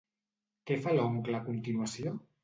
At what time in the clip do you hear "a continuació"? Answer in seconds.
1.39-2.15